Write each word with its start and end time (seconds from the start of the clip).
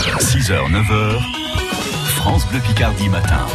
6h, 0.00 0.54
9h, 0.70 1.20
France 2.16 2.46
Bleu 2.46 2.58
Picardie 2.60 3.10
matin. 3.10 3.46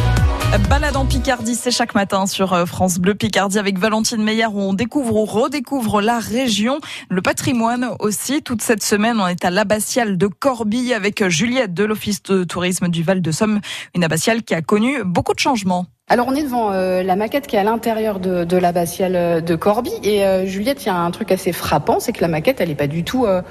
Balade 0.70 0.96
en 0.96 1.06
Picardie, 1.08 1.56
c'est 1.56 1.72
chaque 1.72 1.96
matin 1.96 2.28
sur 2.28 2.54
euh, 2.54 2.68
France 2.68 3.00
Bleu 3.00 3.16
Picardie 3.16 3.58
avec 3.58 3.80
Valentine 3.80 4.24
Meyer 4.24 4.46
où 4.46 4.60
on 4.60 4.74
découvre 4.74 5.16
ou 5.16 5.26
redécouvre 5.26 6.02
la 6.02 6.20
région, 6.20 6.78
le 7.10 7.24
patrimoine 7.24 7.90
aussi. 8.00 8.44
Toute 8.44 8.62
cette 8.62 8.84
semaine, 8.84 9.20
on 9.20 9.26
est 9.26 9.44
à 9.44 9.50
l'abbatiale 9.50 10.20
de 10.20 10.28
Corbie 10.28 10.94
avec 10.94 11.28
Juliette 11.30 11.74
de 11.74 11.84
l'Office 11.84 12.22
de 12.22 12.44
tourisme 12.44 12.90
du 12.90 13.02
Val 13.02 13.24
de 13.24 13.32
Somme, 13.32 13.60
une 13.96 14.04
abbatiale 14.04 14.44
qui 14.44 14.54
a 14.54 14.62
connu 14.62 15.04
beaucoup 15.04 15.34
de 15.34 15.40
changements. 15.40 15.88
Alors 16.08 16.28
on 16.28 16.36
est 16.36 16.44
devant 16.44 16.72
euh, 16.72 17.02
la 17.02 17.16
maquette 17.16 17.48
qui 17.48 17.56
est 17.56 17.60
à 17.60 17.64
l'intérieur 17.64 18.20
de, 18.20 18.44
de 18.44 18.58
l'abbatiale 18.58 19.16
euh, 19.16 19.42
de 19.42 19.56
Corbie 19.56 19.98
et 20.04 20.24
euh, 20.24 20.46
Juliette, 20.46 20.84
il 20.84 20.86
y 20.86 20.90
a 20.90 20.96
un 20.96 21.10
truc 21.10 21.32
assez 21.32 21.52
frappant, 21.52 22.00
c'est 22.00 22.14
que 22.14 22.22
la 22.22 22.28
maquette 22.28 22.62
elle 22.62 22.70
est 22.70 22.76
pas 22.76 22.86
du 22.86 23.04
tout 23.04 23.26
euh, 23.26 23.42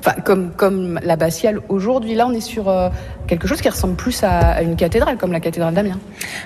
Enfin, 0.00 0.20
comme 0.24 0.50
comme 0.52 1.00
l'abbatiale 1.02 1.60
aujourd'hui, 1.68 2.14
là, 2.14 2.26
on 2.26 2.32
est 2.32 2.40
sur 2.40 2.68
euh, 2.68 2.88
quelque 3.26 3.48
chose 3.48 3.60
qui 3.60 3.68
ressemble 3.68 3.96
plus 3.96 4.22
à, 4.22 4.38
à, 4.38 4.62
une 4.62 4.76
cathédrale, 4.76 5.16
comme 5.16 5.32
la 5.32 5.40
cathédrale 5.40 5.74
d'Amiens. 5.74 5.98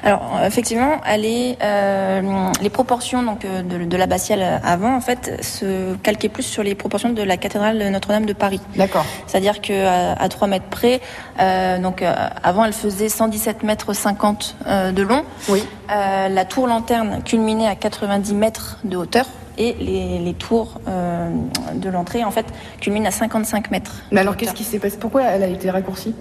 Alors, 0.03 0.39
effectivement, 0.45 1.01
elle 1.07 1.25
est, 1.25 1.59
euh, 1.63 2.51
les 2.63 2.71
proportions 2.71 3.23
donc 3.23 3.41
de, 3.43 3.85
de 3.85 3.97
l'abbatiale 3.97 4.61
avant, 4.65 4.95
en 4.95 5.01
fait, 5.01 5.43
se 5.45 5.95
calquaient 5.97 6.29
plus 6.29 6.43
sur 6.43 6.63
les 6.63 6.75
proportions 6.75 7.11
de 7.11 7.23
la 7.23 7.37
cathédrale 7.37 7.91
Notre-Dame 7.91 8.27
de 8.27 8.33
Paris. 8.33 8.61
D'accord. 8.77 9.05
C'est-à-dire 9.27 9.61
que 9.61 9.87
à, 9.87 10.13
à 10.13 10.29
3 10.29 10.49
mètres 10.49 10.67
près, 10.71 11.01
euh, 11.41 11.79
donc 11.79 12.03
euh, 12.03 12.15
avant, 12.43 12.65
elle 12.65 12.73
faisait 12.73 13.09
117 13.09 13.63
mètres 13.63 13.93
50 13.93 14.57
de 14.95 15.03
long. 15.03 15.25
Oui. 15.49 15.63
la 15.89 16.45
tour 16.45 16.67
lanterne 16.67 17.23
culminait 17.25 17.67
à 17.67 17.75
90 17.75 18.35
mètres 18.35 18.79
de 18.85 18.97
hauteur 18.97 19.27
et 19.59 19.75
les, 19.81 20.19
les 20.19 20.35
tours 20.35 20.81
euh, 20.89 21.31
de 21.75 21.89
l'entrée 21.89 22.25
en 22.25 22.31
fait 22.31 22.47
culminent 22.81 23.07
à 23.07 23.11
55 23.11 23.71
mètres. 23.71 24.03
Mais 24.11 24.21
alors 24.21 24.37
qu'est-ce 24.37 24.55
qui 24.55 24.65
s'est 24.65 24.79
passé? 24.79 24.97
Pourquoi 24.99 25.23
elle 25.23 25.43
a 25.43 25.49
été 25.49 25.71
raccourcie? 25.71 26.15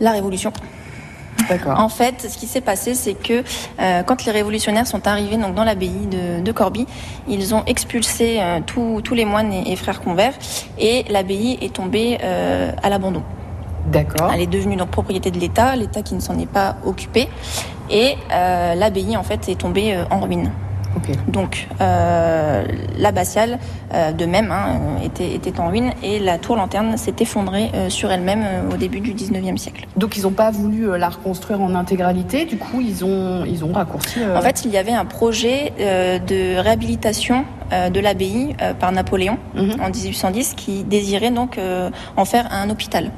La 0.00 0.12
Révolution. 0.12 0.52
D'accord. 1.48 1.78
En 1.78 1.88
fait, 1.88 2.26
ce 2.28 2.38
qui 2.38 2.46
s'est 2.46 2.60
passé, 2.60 2.94
c'est 2.94 3.14
que 3.14 3.42
euh, 3.80 4.02
quand 4.02 4.24
les 4.24 4.32
révolutionnaires 4.32 4.86
sont 4.86 5.06
arrivés 5.06 5.36
donc 5.36 5.54
dans 5.54 5.64
l'abbaye 5.64 6.06
de, 6.06 6.40
de, 6.42 6.52
Corbie, 6.52 6.86
ils 7.28 7.54
ont 7.54 7.64
expulsé 7.66 8.38
euh, 8.40 8.60
tous 8.64 9.14
les 9.14 9.24
moines 9.24 9.52
et, 9.52 9.72
et, 9.72 9.76
frères 9.76 10.00
convers, 10.00 10.34
et 10.78 11.04
l'abbaye 11.10 11.58
est 11.60 11.74
tombée 11.74 12.18
euh, 12.22 12.72
à 12.82 12.88
l'abandon. 12.88 13.22
D'accord. 13.90 14.30
Elle 14.32 14.40
est 14.40 14.46
devenue 14.46 14.76
donc 14.76 14.90
propriété 14.90 15.30
de 15.30 15.38
l'État, 15.38 15.74
l'État 15.74 16.02
qui 16.02 16.14
ne 16.14 16.20
s'en 16.20 16.38
est 16.38 16.46
pas 16.46 16.76
occupé, 16.84 17.28
et 17.90 18.14
l'abbaye 18.30 19.16
en 19.16 19.24
fait 19.24 19.48
est 19.48 19.56
tombée 19.58 19.98
en 20.10 20.20
ruine. 20.20 20.50
Okay. 20.96 21.14
Donc 21.28 21.68
euh, 21.80 22.64
l'abbatiale, 22.98 23.58
euh, 23.94 24.12
de 24.12 24.26
même, 24.26 24.50
hein, 24.50 24.98
était, 25.04 25.34
était, 25.34 25.58
en 25.58 25.68
ruine 25.68 25.92
et 26.02 26.18
la 26.18 26.38
tour 26.38 26.56
lanterne 26.56 26.96
s'est 26.96 27.14
effondrée 27.20 27.70
euh, 27.74 27.88
sur 27.88 28.10
elle-même 28.10 28.44
au 28.72 28.76
début 28.76 29.00
du 29.00 29.12
19e 29.12 29.56
siècle. 29.56 29.86
Donc 29.96 30.16
ils 30.16 30.22
n'ont 30.22 30.30
pas 30.30 30.50
voulu 30.50 30.98
la 30.98 31.08
reconstruire 31.08 31.60
en 31.60 31.74
intégralité, 31.74 32.44
du 32.44 32.58
coup 32.58 32.80
ils 32.80 33.04
ont, 33.04 33.44
ils 33.44 33.64
ont 33.64 33.72
raccourci. 33.72 34.20
En 34.36 34.40
fait, 34.40 34.64
il 34.64 34.70
y 34.70 34.76
avait 34.76 34.92
un 34.92 35.04
projet 35.04 35.72
de 35.78 36.58
réhabilitation 36.58 37.44
de 37.70 38.00
l'abbaye 38.00 38.54
par 38.78 38.92
Napoléon 38.92 39.38
-hmm. 39.56 39.80
en 39.80 39.90
1810 39.90 40.54
qui 40.54 40.84
désirait 40.84 41.30
donc 41.30 41.58
en 42.16 42.24
faire 42.24 42.46
un 42.52 42.68
hôpital. 42.70 43.10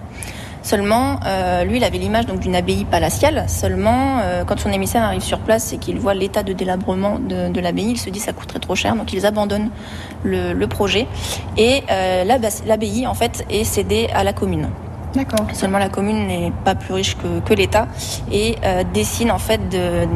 Seulement, 0.64 1.20
euh, 1.26 1.64
lui, 1.64 1.76
il 1.76 1.84
avait 1.84 1.98
l'image 1.98 2.24
donc 2.24 2.40
d'une 2.40 2.56
abbaye 2.56 2.86
palatiale. 2.86 3.44
Seulement, 3.48 4.20
euh, 4.22 4.44
quand 4.44 4.58
son 4.58 4.72
émissaire 4.72 5.02
arrive 5.02 5.20
sur 5.20 5.38
place 5.38 5.74
et 5.74 5.76
qu'il 5.76 5.98
voit 5.98 6.14
l'état 6.14 6.42
de 6.42 6.54
délabrement 6.54 7.18
de, 7.18 7.52
de 7.52 7.60
l'abbaye, 7.60 7.90
il 7.90 7.98
se 7.98 8.08
dit 8.08 8.18
ça 8.18 8.32
coûterait 8.32 8.60
trop 8.60 8.74
cher, 8.74 8.96
donc 8.96 9.12
ils 9.12 9.26
abandonnent 9.26 9.68
le, 10.22 10.54
le 10.54 10.66
projet. 10.66 11.06
Et 11.58 11.82
euh, 11.90 12.24
l'abbaye, 12.24 13.06
en 13.06 13.12
fait, 13.12 13.44
est 13.50 13.64
cédée 13.64 14.08
à 14.14 14.24
la 14.24 14.32
commune. 14.32 14.70
D'accord. 15.14 15.46
Seulement, 15.52 15.78
la 15.78 15.90
commune 15.90 16.26
n'est 16.26 16.52
pas 16.64 16.74
plus 16.74 16.94
riche 16.94 17.18
que, 17.18 17.40
que 17.40 17.52
l'État 17.52 17.86
et 18.32 18.56
décide 18.92 19.30
en 19.30 19.38
fait 19.38 19.68
de, 19.68 20.06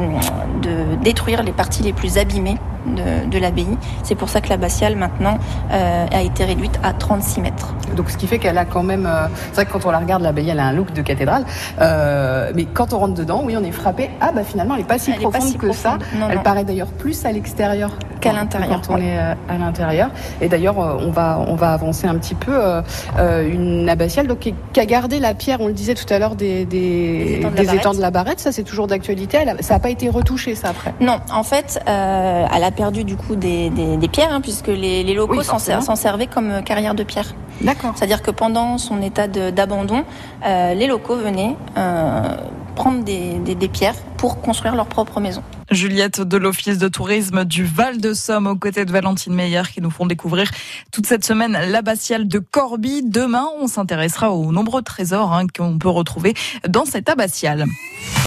de, 0.61 1.01
détruire 1.01 1.41
les 1.41 1.53
parties 1.53 1.83
les 1.83 1.93
plus 1.93 2.17
abîmées 2.17 2.57
de, 2.85 3.29
de 3.29 3.37
l'abbaye. 3.39 3.77
C'est 4.03 4.15
pour 4.15 4.29
ça 4.29 4.41
que 4.41 4.49
l'abbatiale 4.49 4.95
maintenant 4.95 5.37
euh, 5.71 6.05
a 6.11 6.21
été 6.21 6.43
réduite 6.45 6.79
à 6.83 6.93
36 6.93 7.41
mètres. 7.41 7.73
Donc 7.95 8.09
ce 8.09 8.17
qui 8.17 8.27
fait 8.27 8.39
qu'elle 8.39 8.57
a 8.57 8.65
quand 8.65 8.83
même. 8.83 9.05
Euh, 9.05 9.27
c'est 9.49 9.55
vrai 9.55 9.65
que 9.65 9.71
quand 9.71 9.85
on 9.85 9.91
la 9.91 9.99
regarde, 9.99 10.21
l'abbaye, 10.21 10.49
elle 10.49 10.59
a 10.59 10.65
un 10.65 10.73
look 10.73 10.93
de 10.93 11.01
cathédrale. 11.01 11.45
Euh, 11.81 12.51
mais 12.55 12.65
quand 12.65 12.93
on 12.93 12.99
rentre 12.99 13.13
dedans, 13.15 13.41
oui, 13.45 13.55
on 13.57 13.63
est 13.63 13.71
frappé. 13.71 14.09
Ah 14.21 14.31
bah 14.33 14.43
finalement, 14.43 14.75
elle 14.75 14.81
n'est 14.81 14.87
pas 14.87 14.99
si 14.99 15.11
elle 15.11 15.17
profonde 15.17 15.41
pas 15.41 15.47
si 15.47 15.53
que 15.57 15.67
profonde. 15.67 16.01
ça. 16.01 16.17
Non, 16.17 16.27
elle 16.29 16.37
non. 16.37 16.43
paraît 16.43 16.63
d'ailleurs 16.63 16.87
plus 16.91 17.25
à 17.25 17.31
l'extérieur 17.31 17.91
qu'à 18.19 18.33
l'intérieur. 18.33 18.81
Quand 18.85 18.95
on 18.95 18.97
est 18.97 19.17
euh, 19.17 19.33
à 19.47 19.57
l'intérieur. 19.57 20.09
Et 20.41 20.49
d'ailleurs, 20.49 20.77
on 20.77 21.11
va 21.11 21.39
on 21.47 21.55
va 21.55 21.73
avancer 21.73 22.07
un 22.07 22.15
petit 22.15 22.35
peu. 22.35 22.53
Euh, 22.53 23.49
une 23.49 23.89
abbatiale 23.89 24.27
donc 24.27 24.39
qui, 24.39 24.53
a 24.79 24.85
gardé 24.85 25.19
la 25.19 25.33
pierre, 25.33 25.61
on 25.61 25.67
le 25.67 25.73
disait 25.73 25.95
tout 25.95 26.11
à 26.13 26.19
l'heure, 26.19 26.35
des, 26.35 26.65
des, 26.65 27.19
des, 27.19 27.35
étangs, 27.39 27.51
de 27.51 27.55
des 27.55 27.75
étangs 27.75 27.93
de 27.93 28.01
la 28.01 28.11
Barrette. 28.11 28.39
Ça, 28.39 28.51
c'est 28.51 28.63
toujours 28.63 28.87
d'actualité. 28.87 29.37
Ça 29.61 29.75
n'a 29.75 29.79
pas 29.79 29.89
été 29.89 30.09
retouché, 30.09 30.55
ça 30.55 30.69
après. 30.69 30.93
Non, 31.01 31.19
en 31.31 31.43
fait, 31.43 31.79
euh, 31.87 32.45
elle 32.53 32.63
a 32.63 32.71
perdu 32.71 33.03
du 33.03 33.15
coup 33.15 33.35
des, 33.35 33.71
pierres 34.11 34.31
hein, 34.31 34.41
puisque 34.41 34.67
les, 34.67 35.03
les 35.03 35.13
locaux 35.13 35.39
oui, 35.39 35.43
s'en 35.43 35.95
servaient 35.95 36.27
comme 36.27 36.61
carrière 36.63 36.95
de 36.95 37.03
pierre. 37.03 37.33
D'accord. 37.61 37.91
C'est-à-dire 37.95 38.21
que 38.21 38.31
pendant 38.31 38.77
son 38.77 39.01
état 39.01 39.27
d'abandon, 39.27 40.03
euh, 40.45 40.73
les 40.73 40.87
locaux 40.87 41.17
venaient 41.17 41.55
euh, 41.77 42.35
prendre 42.75 43.03
des, 43.03 43.33
des, 43.39 43.55
des, 43.55 43.67
pierres 43.67 43.95
pour 44.17 44.41
construire 44.41 44.75
leur 44.75 44.85
propre 44.85 45.19
maison. 45.19 45.43
Juliette 45.71 46.21
de 46.21 46.37
l'Office 46.37 46.79
de 46.79 46.87
tourisme 46.87 47.45
du 47.45 47.63
Val 47.63 48.01
de 48.01 48.13
Somme 48.13 48.47
aux 48.47 48.55
côtés 48.55 48.85
de 48.85 48.91
Valentine 48.91 49.33
Meyer 49.33 49.61
qui 49.71 49.81
nous 49.81 49.91
font 49.91 50.07
découvrir 50.07 50.49
toute 50.91 51.05
cette 51.05 51.23
semaine 51.23 51.57
l'abbatiale 51.69 52.27
de 52.27 52.39
Corbie. 52.39 53.03
Demain, 53.03 53.47
on 53.59 53.67
s'intéressera 53.67 54.31
aux 54.31 54.51
nombreux 54.51 54.81
trésors 54.81 55.31
hein, 55.33 55.45
qu'on 55.47 55.77
peut 55.77 55.89
retrouver 55.89 56.33
dans 56.67 56.85
cette 56.85 57.07
abbatiale. 57.09 57.65